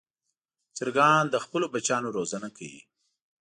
[0.75, 2.81] چرګان د خپلو بچیانو روزنه کوي.